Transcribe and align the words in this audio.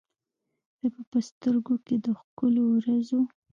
زه 0.79 0.87
به 0.93 1.01
په 1.11 1.19
سترګو 1.29 1.75
کې، 1.85 1.95
د 2.03 2.05
ښکلو 2.19 2.63
ورځو، 2.73 3.19